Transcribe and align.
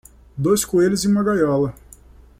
Dois 0.35 0.65
coelhos 0.65 1.05
em 1.05 1.11
uma 1.11 1.21
gaiola. 1.21 1.75